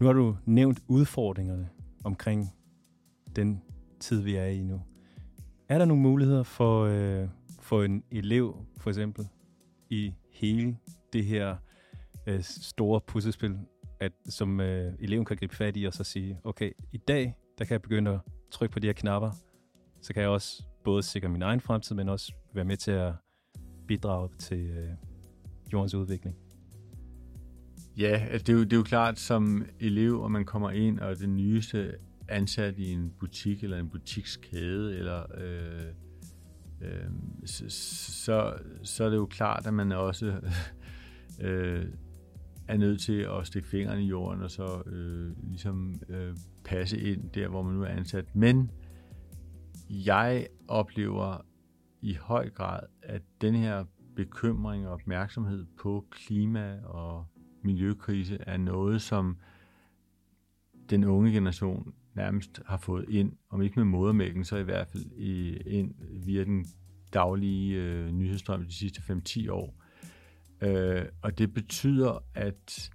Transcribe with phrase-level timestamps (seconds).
[0.00, 1.68] Nu har du nævnt udfordringerne
[2.04, 2.54] omkring
[3.36, 3.62] den
[4.00, 4.82] tid, vi er i nu.
[5.68, 7.28] Er der nogle muligheder for, øh,
[7.60, 9.28] for en elev, for eksempel,
[9.90, 10.76] i hele
[11.12, 11.56] det her
[12.26, 13.58] øh, store puslespil,
[14.00, 17.64] at, som øh, eleven kan gribe fat i og så sige, okay, i dag, der
[17.64, 18.20] kan jeg begynde at
[18.50, 19.30] trykke på de her knapper,
[20.00, 23.12] så kan jeg også både sikre min egen fremtid, men også være med til at
[23.86, 24.90] bidrage til øh,
[25.72, 26.36] jordens udvikling.
[27.98, 30.98] Ja, altså, det er, jo, det er jo klart, som elev, og man kommer ind
[30.98, 31.94] og er det nyeste
[32.28, 35.86] ansat i en butik eller en butikskæde, eller, øh,
[36.80, 37.10] øh,
[37.44, 40.26] så, så, så er det jo klart, at man også
[41.40, 41.86] øh,
[42.68, 47.30] er nødt til at stikke fingrene i jorden og så øh, ligesom øh, passe ind
[47.30, 48.34] der, hvor man nu er ansat.
[48.34, 48.70] Men
[49.90, 51.46] jeg oplever
[52.02, 53.84] i høj grad, at den her
[54.16, 57.26] bekymring og opmærksomhed på klima og
[57.68, 59.36] miljøkrise er noget, som
[60.90, 65.04] den unge generation nærmest har fået ind, om ikke med modermælken, så i hvert fald
[65.16, 66.66] i, ind via den
[67.12, 69.74] daglige øh, nyhedsstrøm de sidste 5-10 år.
[70.60, 72.90] Øh, og det betyder, at,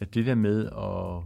[0.00, 1.24] at det der med at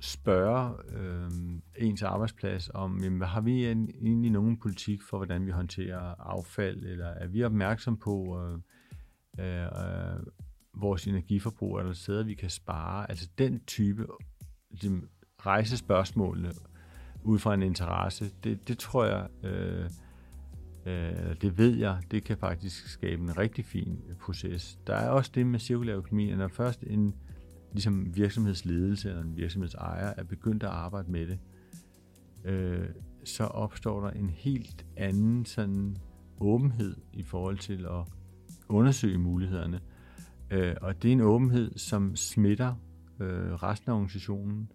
[0.00, 1.30] spørge øh,
[1.76, 7.06] ens arbejdsplads om, jamen, har vi egentlig nogen politik for, hvordan vi håndterer affald, eller
[7.06, 8.58] er vi opmærksom på øh,
[9.38, 9.68] øh,
[10.74, 13.10] vores energiforbrug, eller steder, vi kan spare?
[13.10, 14.06] Altså den type
[14.70, 15.08] ligesom,
[15.46, 16.52] rejse spørgsmålene
[17.22, 19.90] ud fra en interesse, det, det tror jeg, øh,
[20.86, 24.78] øh, det ved jeg, det kan faktisk skabe en rigtig fin proces.
[24.86, 27.14] Der er også det med cirkulær økonomi, at når først en
[27.72, 31.38] ligesom virksomhedsledelse eller en virksomhedsejer er begyndt at arbejde med det,
[32.44, 32.88] øh,
[33.24, 35.96] så opstår der en helt anden sådan
[36.40, 38.06] åbenhed i forhold til at
[38.68, 39.80] undersøge mulighederne.
[40.50, 42.74] Øh, og det er en åbenhed, som smitter
[43.20, 44.72] øh, resten af organisationen.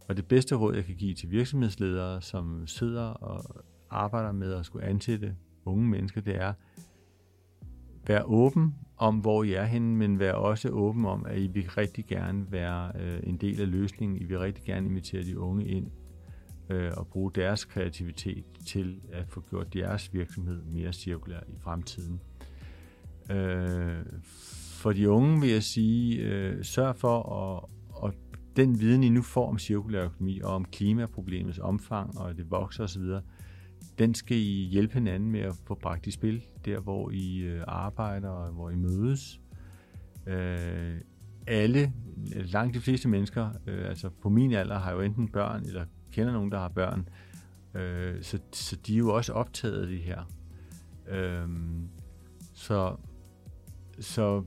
[0.00, 4.66] Og det bedste råd, jeg kan give til virksomhedsledere, som sidder og arbejder med at
[4.66, 6.52] skulle ansætte unge mennesker, det er,
[8.06, 11.70] vær åben om, hvor I er henne, men vær også åben om, at I vil
[11.70, 14.18] rigtig gerne være øh, en del af løsningen.
[14.18, 15.90] I vil rigtig gerne invitere de unge ind
[16.70, 22.20] øh, og bruge deres kreativitet til at få gjort deres virksomhed mere cirkulær i fremtiden.
[23.30, 24.02] Øh,
[24.86, 27.64] for de unge vil jeg sige, øh, sørg for at,
[28.08, 28.14] at
[28.56, 32.84] den viden, I nu får om cirkulær økonomi og om klimaproblemets omfang, og det vokser
[32.84, 33.02] osv.,
[33.98, 37.62] den skal I hjælpe hinanden med at få bragt i spil, der hvor I øh,
[37.66, 39.40] arbejder og hvor I mødes.
[40.26, 40.96] Øh,
[41.46, 41.92] alle,
[42.34, 46.32] langt de fleste mennesker, øh, altså på min alder, har jo enten børn, eller kender
[46.32, 47.08] nogen, der har børn,
[47.74, 50.22] øh, så, så de er jo også optaget af det her.
[51.08, 51.48] Øh,
[52.54, 52.96] så,
[54.00, 54.44] så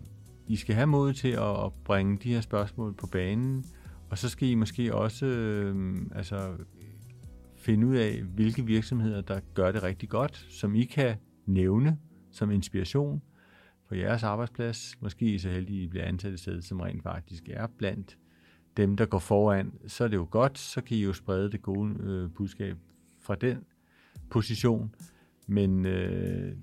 [0.50, 3.66] i skal have mod til at, bringe de her spørgsmål på banen,
[4.10, 6.58] og så skal I måske også øh, altså,
[7.56, 11.16] finde ud af, hvilke virksomheder, der gør det rigtig godt, som I kan
[11.46, 11.98] nævne
[12.32, 13.22] som inspiration
[13.88, 14.96] på jeres arbejdsplads.
[15.02, 18.18] Måske I så heldige, at I bliver ansat et sted, som rent faktisk er blandt
[18.78, 19.74] dem, der går foran.
[19.88, 22.78] Så er det jo godt, så kan I jo sprede det gode øh, budskab
[23.22, 23.58] fra den
[24.30, 24.96] position.
[25.48, 26.56] Men øh,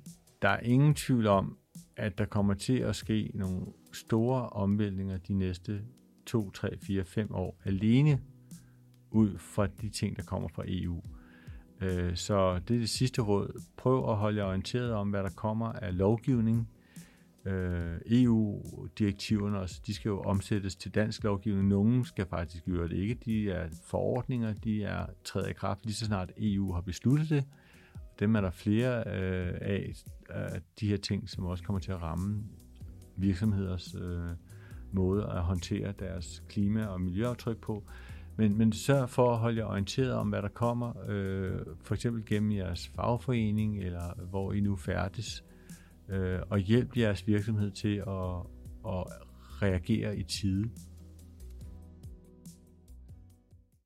[0.42, 1.58] der er ingen tvivl om,
[1.96, 5.82] at der kommer til at ske nogle store omvæltninger de næste
[6.26, 8.20] 2, 3, 4, 5 år alene
[9.10, 11.02] ud fra de ting, der kommer fra EU.
[11.80, 13.62] Øh, så det er det sidste råd.
[13.76, 16.68] Prøv at holde jer orienteret om, hvad der kommer af lovgivning.
[17.44, 21.68] Øh, EU-direktiverne også, de skal jo omsættes til dansk lovgivning.
[21.68, 23.14] Nogle skal faktisk gøre det ikke.
[23.14, 27.44] De er forordninger, de er træder i kraft lige så snart EU har besluttet det.
[28.18, 29.92] Dem er der flere øh, af,
[30.36, 32.42] af de her ting, som også kommer til at ramme
[33.16, 34.30] virksomheders øh,
[34.92, 37.84] måde at håndtere deres klima- og miljøaftryk på.
[38.36, 42.24] Men, men sørg for at holde jer orienteret om, hvad der kommer, øh, for eksempel
[42.26, 45.44] gennem jeres fagforening, eller hvor I nu færdes,
[46.08, 48.36] øh, og hjælp jeres virksomhed til at,
[48.86, 49.04] at
[49.62, 50.70] reagere i tide.